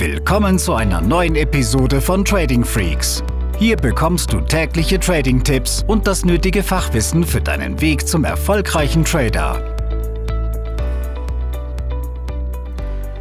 Willkommen 0.00 0.58
zu 0.58 0.72
einer 0.72 1.02
neuen 1.02 1.36
Episode 1.36 2.00
von 2.00 2.24
Trading 2.24 2.64
Freaks. 2.64 3.22
Hier 3.58 3.76
bekommst 3.76 4.32
du 4.32 4.40
tägliche 4.40 4.98
Trading-Tipps 4.98 5.84
und 5.86 6.06
das 6.06 6.24
nötige 6.24 6.62
Fachwissen 6.62 7.22
für 7.22 7.42
deinen 7.42 7.82
Weg 7.82 8.08
zum 8.08 8.24
erfolgreichen 8.24 9.04
Trader. 9.04 9.76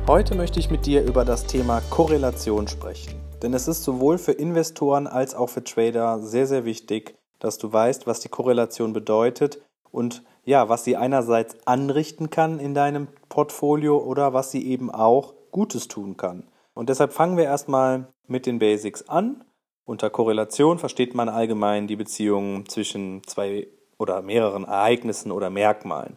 Heute 0.07 0.36
möchte 0.36 0.62
ich 0.62 0.71
mit 0.71 0.86
dir 0.86 1.04
über 1.04 1.26
das 1.26 1.46
Thema 1.46 1.82
Korrelation 1.89 2.70
sprechen. 2.70 3.14
Denn 3.43 3.54
es 3.54 3.68
ist 3.68 3.84
sowohl 3.84 4.18
für 4.18 4.32
Investoren 4.32 5.05
als 5.05 5.36
auch 5.36 5.50
für 5.50 5.66
Trader 5.66 6.20
sehr, 6.20 6.48
sehr 6.48 6.64
wichtig, 6.64 7.14
dass 7.39 7.57
du 7.57 7.73
weißt, 7.73 8.07
was 8.07 8.21
die 8.21 8.30
Korrelation 8.30 8.93
bedeutet 8.93 9.61
und 9.91 10.23
ja, 10.46 10.70
was 10.70 10.86
sie 10.86 10.96
einerseits 10.96 11.57
anrichten 11.68 12.30
kann 12.30 12.57
in 12.57 12.73
deinem 12.73 13.09
Portfolio 13.27 13.98
oder 13.98 14.32
was 14.32 14.52
sie 14.52 14.66
eben 14.66 14.89
auch 14.89 15.34
Gutes 15.52 15.89
tun 15.89 16.16
kann. 16.16 16.46
Und 16.80 16.88
deshalb 16.88 17.12
fangen 17.12 17.36
wir 17.36 17.44
erstmal 17.44 18.08
mit 18.28 18.46
den 18.46 18.58
Basics 18.58 19.10
an. 19.10 19.44
Unter 19.84 20.10
Korrelation 20.10 20.80
versteht 20.80 21.14
man 21.14 21.28
allgemein 21.28 21.88
die 21.88 21.98
Beziehung 21.98 22.70
zwischen 22.70 23.22
zwei 23.28 23.68
oder 23.98 24.22
mehreren 24.22 24.64
Ereignissen 24.64 25.34
oder 25.34 25.50
Merkmalen. 25.50 26.16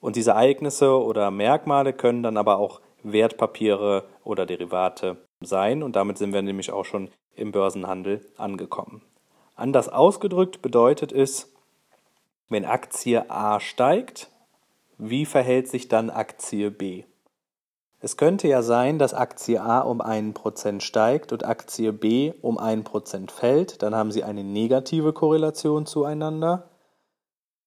Und 0.00 0.16
diese 0.16 0.30
Ereignisse 0.30 0.98
oder 0.98 1.30
Merkmale 1.30 1.92
können 1.92 2.22
dann 2.22 2.38
aber 2.38 2.56
auch 2.56 2.80
Wertpapiere 3.02 4.08
oder 4.24 4.46
Derivate 4.46 5.18
sein 5.42 5.82
und 5.82 5.96
damit 5.96 6.16
sind 6.16 6.32
wir 6.32 6.40
nämlich 6.40 6.72
auch 6.72 6.86
schon 6.86 7.10
im 7.36 7.52
Börsenhandel 7.52 8.24
angekommen. 8.38 9.02
Anders 9.54 9.90
ausgedrückt 9.90 10.62
bedeutet 10.62 11.12
es, 11.12 11.52
wenn 12.48 12.64
Aktie 12.64 13.30
A 13.30 13.60
steigt, 13.60 14.30
wie 14.96 15.26
verhält 15.26 15.68
sich 15.68 15.88
dann 15.88 16.08
Aktie 16.08 16.70
B? 16.70 17.04
Es 18.00 18.16
könnte 18.16 18.46
ja 18.46 18.62
sein, 18.62 19.00
dass 19.00 19.12
Aktie 19.12 19.60
A 19.60 19.80
um 19.80 20.00
einen 20.00 20.32
Prozent 20.32 20.84
steigt 20.84 21.32
und 21.32 21.44
Aktie 21.44 21.92
B 21.92 22.32
um 22.42 22.56
einen 22.56 22.84
Prozent 22.84 23.32
fällt, 23.32 23.82
dann 23.82 23.94
haben 23.94 24.12
sie 24.12 24.22
eine 24.22 24.44
negative 24.44 25.12
Korrelation 25.12 25.84
zueinander. 25.84 26.68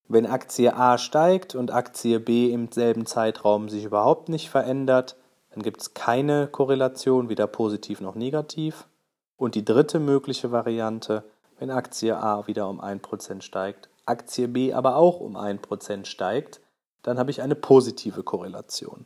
Wenn 0.08 0.26
Aktie 0.26 0.74
A 0.74 0.98
steigt 0.98 1.54
und 1.54 1.72
Aktie 1.72 2.20
B 2.20 2.50
im 2.52 2.72
selben 2.72 3.06
Zeitraum 3.06 3.68
sich 3.68 3.84
überhaupt 3.84 4.30
nicht 4.30 4.50
verändert, 4.50 5.18
dann 5.50 5.64
gibt 5.64 5.82
es 5.82 5.94
keine 5.94 6.48
Korrelation, 6.48 7.28
weder 7.28 7.48
positiv 7.48 8.00
noch 8.00 8.16
negativ. 8.16 8.88
Und 9.36 9.56
die 9.56 9.66
dritte 9.66 10.00
mögliche 10.00 10.54
Variante, 10.54 11.26
wenn 11.59 11.72
Aktie 11.72 12.16
A 12.16 12.48
wieder 12.48 12.70
um 12.70 12.80
1% 12.80 13.42
steigt, 13.42 13.90
Aktie 14.06 14.48
B 14.48 14.72
aber 14.72 14.96
auch 14.96 15.20
um 15.20 15.36
1% 15.36 16.06
steigt, 16.06 16.62
dann 17.04 17.20
habe 17.20 17.32
ich 17.32 17.42
eine 17.42 17.56
positive 17.56 18.24
Korrelation. 18.24 19.06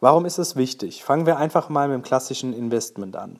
Warum 0.00 0.24
ist 0.24 0.38
es 0.38 0.56
wichtig? 0.56 1.04
Fangen 1.04 1.26
wir 1.26 1.36
einfach 1.36 1.68
mal 1.68 1.88
mit 1.88 1.94
dem 1.94 2.02
klassischen 2.02 2.54
Investment 2.54 3.16
an. 3.16 3.38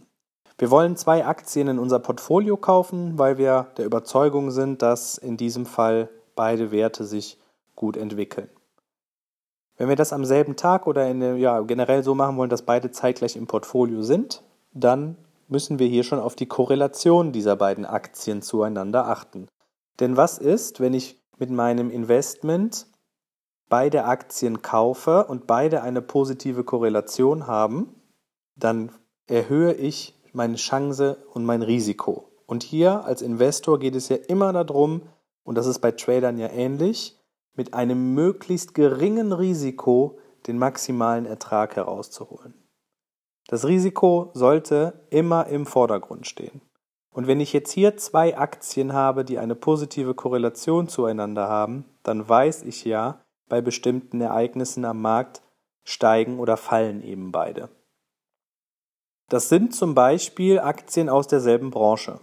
Wir 0.58 0.70
wollen 0.70 0.94
zwei 0.96 1.24
Aktien 1.24 1.68
in 1.68 1.78
unser 1.78 1.98
Portfolio 2.00 2.58
kaufen, 2.58 3.18
weil 3.18 3.38
wir 3.38 3.68
der 3.78 3.86
Überzeugung 3.86 4.50
sind, 4.50 4.82
dass 4.82 5.16
in 5.16 5.38
diesem 5.38 5.64
Fall 5.64 6.10
beide 6.36 6.70
Werte 6.70 7.04
sich 7.06 7.38
gut 7.76 7.96
entwickeln. 7.96 8.50
Wenn 9.78 9.88
wir 9.88 9.96
das 9.96 10.12
am 10.12 10.26
selben 10.26 10.56
Tag 10.56 10.86
oder 10.86 11.08
in, 11.08 11.38
ja, 11.38 11.60
generell 11.62 12.02
so 12.02 12.14
machen 12.14 12.36
wollen, 12.36 12.50
dass 12.50 12.66
beide 12.66 12.90
zeitgleich 12.90 13.36
im 13.36 13.46
Portfolio 13.46 14.02
sind, 14.02 14.42
dann 14.74 15.16
müssen 15.48 15.78
wir 15.78 15.88
hier 15.88 16.04
schon 16.04 16.20
auf 16.20 16.36
die 16.36 16.44
Korrelation 16.44 17.32
dieser 17.32 17.56
beiden 17.56 17.86
Aktien 17.86 18.42
zueinander 18.42 19.08
achten. 19.08 19.48
Denn 19.98 20.18
was 20.18 20.36
ist, 20.36 20.80
wenn 20.80 20.92
ich 20.92 21.18
mit 21.38 21.48
meinem 21.48 21.90
Investment 21.90 22.86
beide 23.70 24.04
Aktien 24.04 24.60
kaufe 24.60 25.24
und 25.24 25.46
beide 25.46 25.82
eine 25.82 26.02
positive 26.02 26.64
Korrelation 26.64 27.46
haben, 27.46 27.94
dann 28.56 28.92
erhöhe 29.26 29.72
ich 29.72 30.20
meine 30.34 30.56
Chance 30.56 31.24
und 31.32 31.46
mein 31.46 31.62
Risiko. 31.62 32.30
Und 32.46 32.62
hier 32.62 33.04
als 33.04 33.22
Investor 33.22 33.78
geht 33.78 33.94
es 33.94 34.10
ja 34.10 34.16
immer 34.16 34.52
darum, 34.52 35.02
und 35.44 35.54
das 35.54 35.66
ist 35.66 35.78
bei 35.78 35.92
Tradern 35.92 36.36
ja 36.36 36.48
ähnlich, 36.48 37.16
mit 37.56 37.72
einem 37.72 38.14
möglichst 38.14 38.74
geringen 38.74 39.32
Risiko 39.32 40.18
den 40.46 40.58
maximalen 40.58 41.26
Ertrag 41.26 41.76
herauszuholen. 41.76 42.54
Das 43.48 43.66
Risiko 43.66 44.30
sollte 44.34 45.06
immer 45.10 45.46
im 45.46 45.66
Vordergrund 45.66 46.26
stehen. 46.26 46.60
Und 47.12 47.26
wenn 47.26 47.40
ich 47.40 47.52
jetzt 47.52 47.72
hier 47.72 47.96
zwei 47.96 48.36
Aktien 48.36 48.92
habe, 48.92 49.24
die 49.24 49.38
eine 49.38 49.56
positive 49.56 50.14
Korrelation 50.14 50.88
zueinander 50.88 51.48
haben, 51.48 51.84
dann 52.02 52.28
weiß 52.28 52.62
ich 52.62 52.84
ja, 52.84 53.20
bei 53.50 53.60
bestimmten 53.60 54.22
Ereignissen 54.22 54.86
am 54.86 55.02
Markt 55.02 55.42
steigen 55.84 56.38
oder 56.38 56.56
fallen 56.56 57.02
eben 57.02 57.32
beide. 57.32 57.68
Das 59.28 59.50
sind 59.50 59.74
zum 59.74 59.94
Beispiel 59.94 60.58
Aktien 60.58 61.10
aus 61.10 61.26
derselben 61.26 61.70
Branche. 61.70 62.18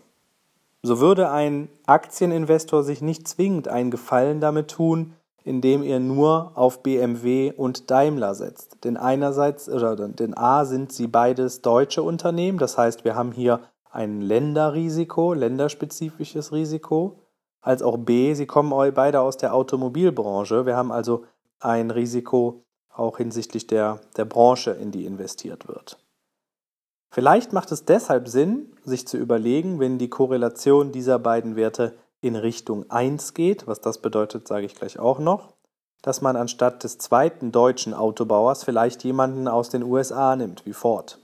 So 0.82 1.00
würde 1.00 1.30
ein 1.30 1.70
Aktieninvestor 1.86 2.84
sich 2.84 3.02
nicht 3.02 3.28
zwingend 3.28 3.68
einen 3.68 3.92
Gefallen 3.92 4.42
damit 4.42 4.70
tun, 4.70 5.14
indem 5.44 5.84
er 5.84 6.00
nur 6.00 6.52
auf 6.56 6.84
BMW 6.84 7.54
und 7.56 7.90
Daimler 7.90 8.36
setzt. 8.36 8.84
Denn 8.84 8.98
einerseits, 8.98 9.70
oder 9.70 9.96
denn 9.96 10.38
A 10.38 10.66
sind 10.66 10.92
sie 10.92 11.08
beides 11.08 11.62
deutsche 11.62 12.04
Unternehmen, 12.04 12.58
das 12.58 12.78
heißt, 12.78 13.06
wir 13.06 13.16
haben 13.16 13.32
hier 13.32 13.62
ein 13.90 14.22
Länderrisiko, 14.22 15.34
länderspezifisches 15.34 16.52
Risiko, 16.52 17.20
als 17.62 17.82
auch 17.82 17.98
B, 17.98 18.34
sie 18.34 18.46
kommen 18.46 18.72
beide 18.94 19.22
aus 19.22 19.38
der 19.38 19.54
Automobilbranche. 19.54 20.66
Wir 20.66 20.76
haben 20.76 20.92
also 20.92 21.26
ein 21.60 21.92
Risiko 21.92 22.64
auch 22.90 23.18
hinsichtlich 23.18 23.68
der, 23.68 24.00
der 24.16 24.26
Branche, 24.26 24.72
in 24.72 24.92
die 24.92 25.06
investiert 25.06 25.68
wird. 25.68 25.98
Vielleicht 27.10 27.54
macht 27.54 27.72
es 27.72 27.86
deshalb 27.86 28.28
Sinn, 28.28 28.74
sich 28.84 29.08
zu 29.08 29.18
überlegen, 29.18 29.80
wenn 29.80 29.98
die 29.98 30.10
Korrelation 30.10 30.92
dieser 30.92 31.20
beiden 31.20 31.56
Werte 31.56 31.98
in 32.22 32.36
Richtung 32.36 32.90
1 32.90 33.34
geht, 33.34 33.68
was 33.68 33.82
das 33.82 34.00
bedeutet, 34.00 34.48
sage 34.48 34.66
ich 34.66 34.76
gleich 34.76 35.00
auch 35.00 35.20
noch, 35.20 35.54
dass 36.02 36.22
man 36.22 36.36
anstatt 36.36 36.84
des 36.84 36.98
zweiten 36.98 37.52
deutschen 37.52 37.94
Autobauers 37.94 38.64
vielleicht 38.64 39.04
jemanden 39.04 39.48
aus 39.48 39.70
den 39.70 39.84
USA 39.84 40.36
nimmt, 40.36 40.66
wie 40.66 40.74
Ford. 40.74 41.20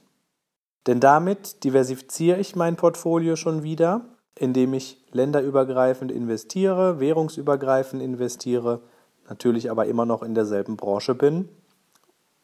Denn 0.88 1.00
damit 1.00 1.64
diversifiziere 1.64 2.40
ich 2.40 2.56
mein 2.56 2.76
Portfolio 2.76 3.36
schon 3.36 3.64
wieder, 3.64 4.02
indem 4.38 4.74
ich 4.74 5.04
länderübergreifend 5.12 6.12
investiere, 6.12 7.00
währungsübergreifend 7.00 8.02
investiere, 8.02 8.82
natürlich 9.30 9.70
aber 9.70 9.86
immer 9.86 10.06
noch 10.06 10.24
in 10.24 10.36
derselben 10.36 10.78
Branche 10.78 11.16
bin. 11.16 11.50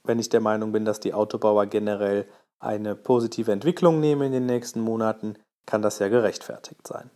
Wenn 0.04 0.20
ich 0.20 0.30
der 0.30 0.42
Meinung 0.42 0.72
bin, 0.72 0.86
dass 0.86 1.00
die 1.00 1.14
Autobauer 1.14 1.66
generell 1.66 2.26
eine 2.60 2.96
positive 2.96 3.52
Entwicklung 3.52 4.00
nehmen 4.00 4.24
in 4.24 4.32
den 4.32 4.46
nächsten 4.46 4.82
Monaten, 4.82 5.36
kann 5.66 5.82
das 5.82 6.00
ja 6.00 6.08
gerechtfertigt 6.08 6.88
sein. 6.88 7.10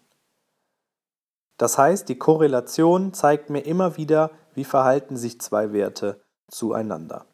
Das 1.58 1.78
heißt, 1.78 2.10
die 2.10 2.18
Korrelation 2.18 3.14
zeigt 3.14 3.50
mir 3.50 3.62
immer 3.62 3.98
wieder, 3.98 4.32
wie 4.54 4.64
verhalten 4.64 5.18
sich 5.18 5.40
zwei 5.40 5.72
Werte 5.72 6.22
zueinander. 6.50 7.26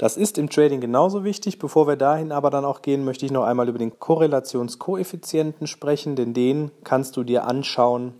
Das 0.00 0.16
ist 0.16 0.38
im 0.38 0.48
Trading 0.48 0.80
genauso 0.80 1.24
wichtig. 1.24 1.58
Bevor 1.58 1.86
wir 1.86 1.96
dahin 1.96 2.32
aber 2.32 2.48
dann 2.48 2.64
auch 2.64 2.80
gehen, 2.80 3.04
möchte 3.04 3.26
ich 3.26 3.32
noch 3.32 3.44
einmal 3.44 3.68
über 3.68 3.76
den 3.78 3.98
Korrelationskoeffizienten 3.98 5.66
sprechen, 5.66 6.16
denn 6.16 6.32
den 6.32 6.70
kannst 6.84 7.18
du 7.18 7.22
dir 7.22 7.46
anschauen 7.46 8.14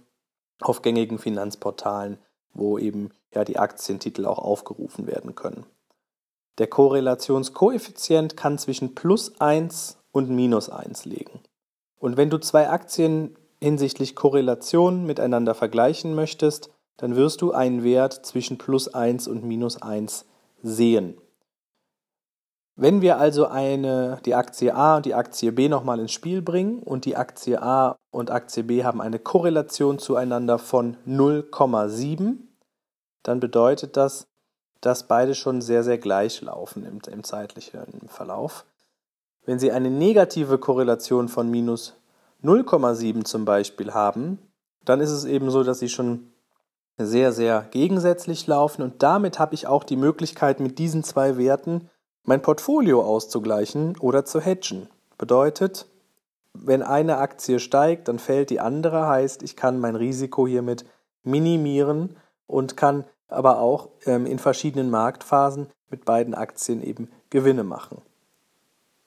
auf 0.60 0.82
gängigen 0.82 1.18
Finanzportalen, 1.18 2.18
wo 2.52 2.76
eben 2.76 3.12
ja 3.34 3.44
die 3.44 3.58
Aktientitel 3.58 4.26
auch 4.26 4.38
aufgerufen 4.38 5.06
werden 5.06 5.34
können. 5.34 5.64
Der 6.58 6.66
Korrelationskoeffizient 6.66 8.36
kann 8.36 8.58
zwischen 8.58 8.94
plus 8.94 9.40
1 9.40 9.96
und 10.12 10.28
minus 10.28 10.68
1 10.68 11.06
liegen. 11.06 11.40
Und 11.98 12.18
wenn 12.18 12.28
du 12.28 12.36
zwei 12.36 12.68
Aktien 12.68 13.38
hinsichtlich 13.58 14.14
Korrelation 14.14 15.06
miteinander 15.06 15.54
vergleichen 15.54 16.14
möchtest, 16.14 16.68
dann 16.98 17.16
wirst 17.16 17.40
du 17.40 17.52
einen 17.52 17.82
Wert 17.84 18.26
zwischen 18.26 18.58
plus 18.58 18.92
1 18.92 19.28
und 19.28 19.44
minus 19.44 19.80
1 19.80 20.26
sehen. 20.62 21.16
Wenn 22.80 23.02
wir 23.02 23.18
also 23.18 23.46
eine, 23.46 24.22
die 24.24 24.34
Aktie 24.34 24.74
A 24.74 24.96
und 24.96 25.04
die 25.04 25.12
Aktie 25.14 25.52
B 25.52 25.68
nochmal 25.68 26.00
ins 26.00 26.12
Spiel 26.12 26.40
bringen 26.40 26.82
und 26.82 27.04
die 27.04 27.14
Aktie 27.14 27.62
A 27.62 27.98
und 28.10 28.30
Aktie 28.30 28.62
B 28.62 28.84
haben 28.84 29.02
eine 29.02 29.18
Korrelation 29.18 29.98
zueinander 29.98 30.58
von 30.58 30.96
0,7, 31.06 32.38
dann 33.22 33.38
bedeutet 33.38 33.98
das, 33.98 34.28
dass 34.80 35.06
beide 35.06 35.34
schon 35.34 35.60
sehr, 35.60 35.84
sehr 35.84 35.98
gleich 35.98 36.40
laufen 36.40 36.86
im, 36.86 37.00
im 37.12 37.22
zeitlichen 37.22 38.08
Verlauf. 38.08 38.64
Wenn 39.44 39.58
Sie 39.58 39.72
eine 39.72 39.90
negative 39.90 40.56
Korrelation 40.56 41.28
von 41.28 41.50
minus 41.50 42.00
0,7 42.42 43.26
zum 43.26 43.44
Beispiel 43.44 43.92
haben, 43.92 44.38
dann 44.86 45.00
ist 45.00 45.10
es 45.10 45.26
eben 45.26 45.50
so, 45.50 45.64
dass 45.64 45.80
sie 45.80 45.90
schon 45.90 46.32
sehr, 46.96 47.32
sehr 47.32 47.66
gegensätzlich 47.72 48.46
laufen 48.46 48.80
und 48.80 49.02
damit 49.02 49.38
habe 49.38 49.54
ich 49.54 49.66
auch 49.66 49.84
die 49.84 49.96
Möglichkeit, 49.96 50.60
mit 50.60 50.78
diesen 50.78 51.04
zwei 51.04 51.36
Werten 51.36 51.90
mein 52.24 52.42
Portfolio 52.42 53.02
auszugleichen 53.02 53.96
oder 53.98 54.24
zu 54.24 54.40
hedgen. 54.40 54.88
Bedeutet, 55.18 55.86
wenn 56.52 56.82
eine 56.82 57.18
Aktie 57.18 57.58
steigt, 57.58 58.08
dann 58.08 58.18
fällt 58.18 58.50
die 58.50 58.60
andere, 58.60 59.06
heißt, 59.06 59.42
ich 59.42 59.56
kann 59.56 59.78
mein 59.78 59.96
Risiko 59.96 60.46
hiermit 60.46 60.84
minimieren 61.22 62.16
und 62.46 62.76
kann 62.76 63.04
aber 63.28 63.60
auch 63.60 63.88
ähm, 64.06 64.26
in 64.26 64.38
verschiedenen 64.38 64.90
Marktphasen 64.90 65.68
mit 65.88 66.04
beiden 66.04 66.34
Aktien 66.34 66.82
eben 66.82 67.10
Gewinne 67.30 67.64
machen. 67.64 68.02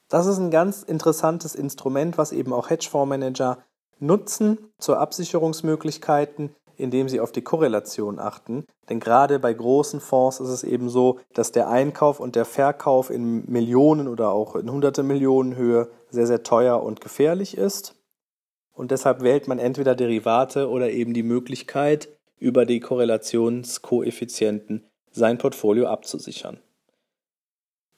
Das 0.07 0.27
ist 0.27 0.37
ein 0.37 0.51
ganz 0.51 0.83
interessantes 0.83 1.55
Instrument, 1.55 2.17
was 2.17 2.31
eben 2.31 2.53
auch 2.53 2.69
Hedgefondsmanager 2.69 3.57
nutzen 3.99 4.57
zur 4.77 4.99
Absicherungsmöglichkeiten, 4.99 6.55
indem 6.83 7.07
sie 7.07 7.21
auf 7.21 7.31
die 7.31 7.41
Korrelation 7.41 8.19
achten. 8.19 8.65
Denn 8.89 8.99
gerade 8.99 9.39
bei 9.39 9.53
großen 9.53 10.01
Fonds 10.01 10.41
ist 10.41 10.49
es 10.49 10.65
eben 10.65 10.89
so, 10.89 11.21
dass 11.33 11.53
der 11.53 11.69
Einkauf 11.69 12.19
und 12.19 12.35
der 12.35 12.43
Verkauf 12.43 13.09
in 13.09 13.49
Millionen 13.49 14.09
oder 14.09 14.33
auch 14.33 14.57
in 14.57 14.69
hunderte 14.69 15.01
Millionen 15.01 15.55
Höhe 15.55 15.89
sehr, 16.09 16.27
sehr 16.27 16.43
teuer 16.43 16.83
und 16.83 16.99
gefährlich 16.99 17.57
ist. 17.57 17.95
Und 18.73 18.91
deshalb 18.91 19.21
wählt 19.21 19.47
man 19.47 19.59
entweder 19.59 19.95
Derivate 19.95 20.69
oder 20.69 20.91
eben 20.91 21.13
die 21.13 21.23
Möglichkeit, 21.23 22.09
über 22.37 22.65
die 22.65 22.81
Korrelationskoeffizienten 22.81 24.85
sein 25.11 25.37
Portfolio 25.37 25.87
abzusichern. 25.87 26.59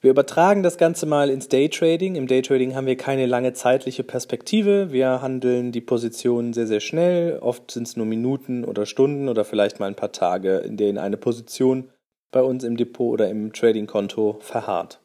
Wir 0.05 0.11
übertragen 0.11 0.61
das 0.61 0.77
Ganze 0.77 1.07
mal 1.07 1.31
ins 1.31 1.49
Daytrading. 1.49 2.13
Im 2.13 2.27
Daytrading 2.27 2.75
haben 2.75 2.85
wir 2.85 2.95
keine 2.95 3.25
lange 3.25 3.53
zeitliche 3.53 4.03
Perspektive. 4.03 4.91
Wir 4.91 5.23
handeln 5.23 5.71
die 5.71 5.81
Positionen 5.81 6.53
sehr, 6.53 6.67
sehr 6.67 6.79
schnell. 6.79 7.39
Oft 7.39 7.71
sind 7.71 7.87
es 7.87 7.97
nur 7.97 8.05
Minuten 8.05 8.65
oder 8.65 8.85
Stunden 8.85 9.29
oder 9.29 9.43
vielleicht 9.43 9.79
mal 9.79 9.87
ein 9.87 9.95
paar 9.95 10.11
Tage, 10.11 10.57
in 10.57 10.77
denen 10.77 10.99
eine 10.99 11.17
Position 11.17 11.89
bei 12.29 12.43
uns 12.43 12.63
im 12.63 12.77
Depot 12.77 13.13
oder 13.13 13.31
im 13.31 13.51
Trading-Konto 13.51 14.37
verharrt. 14.41 14.99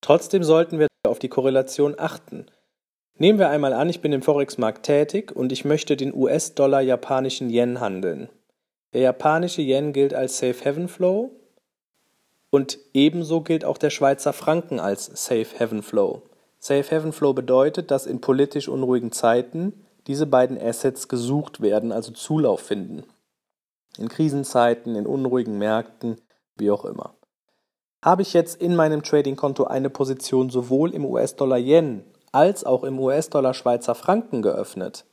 Trotzdem 0.00 0.42
sollten 0.42 0.78
wir 0.78 0.86
auf 1.06 1.18
die 1.18 1.28
Korrelation 1.28 1.94
achten. 1.98 2.46
Nehmen 3.18 3.38
wir 3.38 3.50
einmal 3.50 3.74
an, 3.74 3.90
ich 3.90 4.00
bin 4.00 4.14
im 4.14 4.22
Forex-Markt 4.22 4.86
tätig 4.86 5.36
und 5.36 5.52
ich 5.52 5.66
möchte 5.66 5.98
den 5.98 6.14
US-Dollar 6.14 6.80
japanischen 6.80 7.50
Yen 7.50 7.78
handeln. 7.78 8.30
Der 8.94 9.02
japanische 9.02 9.60
Yen 9.60 9.92
gilt 9.92 10.14
als 10.14 10.38
Safe 10.38 10.64
Haven 10.64 10.88
Flow 10.88 11.43
und 12.54 12.78
ebenso 12.92 13.40
gilt 13.40 13.64
auch 13.64 13.78
der 13.78 13.90
Schweizer 13.90 14.32
Franken 14.32 14.78
als 14.78 15.06
Safe 15.06 15.58
Haven 15.58 15.82
Flow. 15.82 16.22
Safe 16.60 16.88
Haven 16.88 17.12
Flow 17.12 17.32
bedeutet, 17.32 17.90
dass 17.90 18.06
in 18.06 18.20
politisch 18.20 18.68
unruhigen 18.68 19.10
Zeiten 19.10 19.84
diese 20.06 20.24
beiden 20.24 20.56
Assets 20.56 21.08
gesucht 21.08 21.62
werden, 21.62 21.90
also 21.90 22.12
Zulauf 22.12 22.60
finden. 22.60 23.02
In 23.98 24.08
Krisenzeiten, 24.08 24.94
in 24.94 25.04
unruhigen 25.04 25.58
Märkten, 25.58 26.20
wie 26.54 26.70
auch 26.70 26.84
immer. 26.84 27.14
Habe 28.04 28.22
ich 28.22 28.32
jetzt 28.34 28.62
in 28.62 28.76
meinem 28.76 29.02
Trading-Konto 29.02 29.64
eine 29.64 29.90
Position 29.90 30.48
sowohl 30.48 30.94
im 30.94 31.04
US-Dollar 31.04 31.58
Yen 31.58 32.04
als 32.30 32.62
auch 32.62 32.84
im 32.84 33.00
US-Dollar 33.00 33.54
Schweizer 33.54 33.96
Franken 33.96 34.42
geöffnet, 34.42 35.04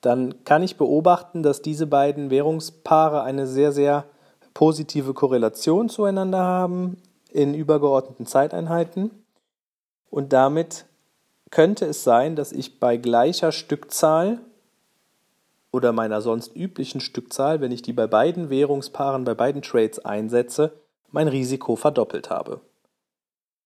dann 0.00 0.44
kann 0.44 0.62
ich 0.62 0.78
beobachten, 0.78 1.42
dass 1.42 1.60
diese 1.60 1.86
beiden 1.86 2.30
Währungspaare 2.30 3.22
eine 3.22 3.46
sehr, 3.46 3.70
sehr 3.70 4.06
positive 4.54 5.14
Korrelation 5.14 5.88
zueinander 5.88 6.38
haben 6.38 7.00
in 7.30 7.54
übergeordneten 7.54 8.26
Zeiteinheiten. 8.26 9.10
Und 10.10 10.32
damit 10.32 10.86
könnte 11.50 11.86
es 11.86 12.04
sein, 12.04 12.36
dass 12.36 12.52
ich 12.52 12.80
bei 12.80 12.96
gleicher 12.96 13.52
Stückzahl 13.52 14.40
oder 15.70 15.92
meiner 15.92 16.20
sonst 16.22 16.56
üblichen 16.56 17.00
Stückzahl, 17.00 17.60
wenn 17.60 17.72
ich 17.72 17.82
die 17.82 17.92
bei 17.92 18.06
beiden 18.06 18.50
Währungspaaren, 18.50 19.24
bei 19.24 19.34
beiden 19.34 19.62
Trades 19.62 19.98
einsetze, 20.04 20.72
mein 21.10 21.28
Risiko 21.28 21.76
verdoppelt 21.76 22.30
habe. 22.30 22.60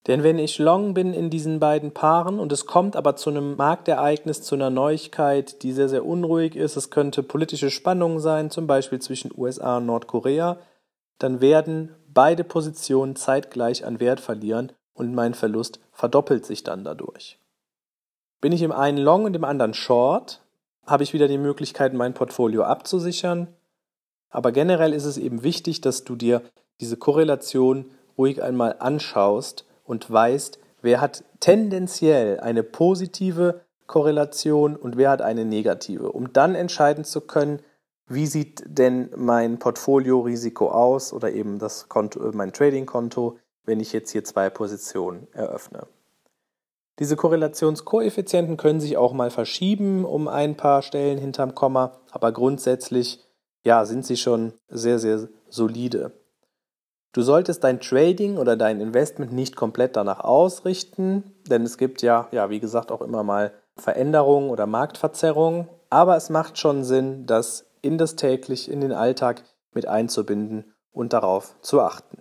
Denn 0.08 0.24
wenn 0.24 0.38
ich 0.38 0.58
long 0.58 0.94
bin 0.94 1.14
in 1.14 1.30
diesen 1.30 1.60
beiden 1.60 1.92
Paaren 1.92 2.40
und 2.40 2.50
es 2.50 2.66
kommt 2.66 2.96
aber 2.96 3.14
zu 3.14 3.30
einem 3.30 3.56
Marktereignis, 3.56 4.42
zu 4.42 4.56
einer 4.56 4.70
Neuigkeit, 4.70 5.62
die 5.62 5.72
sehr, 5.72 5.88
sehr 5.88 6.04
unruhig 6.04 6.56
ist, 6.56 6.76
es 6.76 6.90
könnte 6.90 7.22
politische 7.22 7.70
Spannung 7.70 8.18
sein, 8.18 8.50
zum 8.50 8.66
Beispiel 8.66 9.00
zwischen 9.00 9.30
USA 9.36 9.76
und 9.76 9.86
Nordkorea, 9.86 10.58
dann 11.22 11.40
werden 11.40 11.94
beide 12.12 12.44
Positionen 12.44 13.16
zeitgleich 13.16 13.84
an 13.84 14.00
Wert 14.00 14.20
verlieren 14.20 14.72
und 14.94 15.14
mein 15.14 15.34
Verlust 15.34 15.80
verdoppelt 15.92 16.44
sich 16.44 16.64
dann 16.64 16.84
dadurch. 16.84 17.38
Bin 18.40 18.52
ich 18.52 18.62
im 18.62 18.72
einen 18.72 18.98
Long 18.98 19.24
und 19.24 19.36
im 19.36 19.44
anderen 19.44 19.74
Short, 19.74 20.42
habe 20.86 21.04
ich 21.04 21.12
wieder 21.12 21.28
die 21.28 21.38
Möglichkeit, 21.38 21.94
mein 21.94 22.14
Portfolio 22.14 22.64
abzusichern. 22.64 23.48
Aber 24.30 24.50
generell 24.50 24.92
ist 24.92 25.04
es 25.04 25.16
eben 25.16 25.42
wichtig, 25.42 25.80
dass 25.80 26.04
du 26.04 26.16
dir 26.16 26.42
diese 26.80 26.96
Korrelation 26.96 27.90
ruhig 28.18 28.42
einmal 28.42 28.76
anschaust 28.80 29.64
und 29.84 30.10
weißt, 30.10 30.58
wer 30.80 31.00
hat 31.00 31.22
tendenziell 31.40 32.40
eine 32.40 32.62
positive 32.62 33.60
Korrelation 33.86 34.74
und 34.74 34.96
wer 34.96 35.10
hat 35.10 35.22
eine 35.22 35.44
negative, 35.44 36.10
um 36.10 36.32
dann 36.32 36.54
entscheiden 36.54 37.04
zu 37.04 37.20
können, 37.20 37.60
wie 38.14 38.26
sieht 38.26 38.62
denn 38.66 39.10
mein 39.16 39.58
Portfolio-Risiko 39.58 40.70
aus 40.70 41.12
oder 41.12 41.32
eben 41.32 41.58
das 41.58 41.88
Konto, 41.88 42.28
äh, 42.28 42.32
mein 42.34 42.52
Trading-Konto, 42.52 43.38
wenn 43.64 43.80
ich 43.80 43.92
jetzt 43.92 44.10
hier 44.10 44.24
zwei 44.24 44.50
Positionen 44.50 45.28
eröffne. 45.32 45.86
Diese 46.98 47.16
Korrelationskoeffizienten 47.16 48.56
können 48.56 48.80
sich 48.80 48.96
auch 48.96 49.12
mal 49.12 49.30
verschieben 49.30 50.04
um 50.04 50.28
ein 50.28 50.56
paar 50.56 50.82
Stellen 50.82 51.18
hinterm 51.18 51.54
Komma, 51.54 51.98
aber 52.10 52.32
grundsätzlich 52.32 53.24
ja, 53.64 53.84
sind 53.84 54.04
sie 54.04 54.16
schon 54.16 54.52
sehr, 54.68 54.98
sehr 54.98 55.28
solide. 55.48 56.12
Du 57.12 57.22
solltest 57.22 57.62
dein 57.64 57.80
Trading 57.80 58.38
oder 58.38 58.56
dein 58.56 58.80
Investment 58.80 59.32
nicht 59.32 59.54
komplett 59.54 59.96
danach 59.96 60.20
ausrichten, 60.20 61.34
denn 61.48 61.62
es 61.62 61.76
gibt 61.76 62.02
ja, 62.02 62.28
ja, 62.30 62.50
wie 62.50 62.60
gesagt, 62.60 62.90
auch 62.90 63.02
immer 63.02 63.22
mal 63.22 63.52
Veränderungen 63.76 64.50
oder 64.50 64.66
Marktverzerrungen, 64.66 65.68
aber 65.90 66.16
es 66.16 66.30
macht 66.30 66.58
schon 66.58 66.84
Sinn, 66.84 67.26
das 67.26 67.66
in 67.82 67.98
das 67.98 68.16
täglich, 68.16 68.70
in 68.70 68.80
den 68.80 68.92
Alltag 68.92 69.44
mit 69.74 69.86
einzubinden 69.86 70.72
und 70.92 71.12
darauf 71.12 71.54
zu 71.60 71.80
achten. 71.80 72.18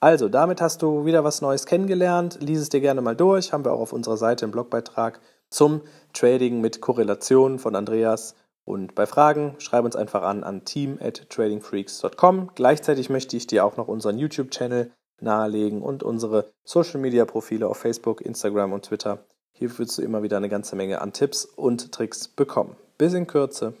Also, 0.00 0.28
damit 0.28 0.60
hast 0.60 0.82
du 0.82 1.04
wieder 1.04 1.22
was 1.22 1.42
Neues 1.42 1.64
kennengelernt. 1.64 2.38
Lies 2.40 2.60
es 2.60 2.70
dir 2.70 2.80
gerne 2.80 3.02
mal 3.02 3.14
durch. 3.14 3.52
Haben 3.52 3.64
wir 3.64 3.72
auch 3.72 3.80
auf 3.80 3.92
unserer 3.92 4.16
Seite 4.16 4.44
einen 4.44 4.52
Blogbeitrag 4.52 5.20
zum 5.48 5.82
Trading 6.12 6.60
mit 6.60 6.80
Korrelationen 6.80 7.60
von 7.60 7.76
Andreas. 7.76 8.34
Und 8.64 8.94
bei 8.94 9.06
Fragen 9.06 9.54
schreib 9.58 9.84
uns 9.84 9.94
einfach 9.94 10.22
an 10.22 10.42
an 10.42 10.64
team 10.64 10.98
at 11.00 11.28
tradingfreaks.com. 11.30 12.50
Gleichzeitig 12.54 13.10
möchte 13.10 13.36
ich 13.36 13.46
dir 13.46 13.64
auch 13.64 13.76
noch 13.76 13.88
unseren 13.88 14.18
YouTube-Channel 14.18 14.90
nahelegen 15.20 15.82
und 15.82 16.02
unsere 16.02 16.50
Social-Media-Profile 16.64 17.68
auf 17.68 17.78
Facebook, 17.78 18.20
Instagram 18.22 18.72
und 18.72 18.86
Twitter. 18.86 19.24
Hier 19.52 19.78
wirst 19.78 19.98
du 19.98 20.02
immer 20.02 20.22
wieder 20.22 20.36
eine 20.36 20.48
ganze 20.48 20.74
Menge 20.74 21.00
an 21.00 21.12
Tipps 21.12 21.44
und 21.44 21.92
Tricks 21.92 22.26
bekommen. 22.26 22.76
Bis 22.98 23.14
in 23.14 23.26
Kürze. 23.26 23.74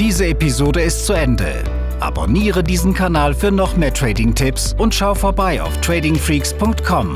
Diese 0.00 0.28
Episode 0.28 0.80
ist 0.80 1.04
zu 1.04 1.12
Ende. 1.12 1.62
Abonniere 2.00 2.64
diesen 2.64 2.94
Kanal 2.94 3.34
für 3.34 3.50
noch 3.52 3.76
mehr 3.76 3.92
Trading-Tipps 3.92 4.74
und 4.78 4.94
schau 4.94 5.14
vorbei 5.14 5.60
auf 5.60 5.78
tradingfreaks.com. 5.82 7.12